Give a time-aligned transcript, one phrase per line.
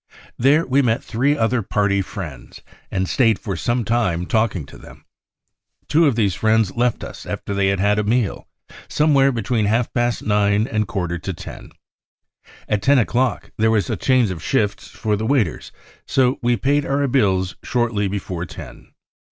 [0.35, 5.05] There we met three other Party friends, and stayed for some time talking to them.
[5.87, 8.47] Two of these friends left us after they had had a meal,
[8.87, 11.71] somewhere between half past nine and a quarter to ten.
[12.67, 15.71] At ten o'clock there was a change of shift for the waiters,
[16.07, 18.93] so we paid our bills shortly before ten.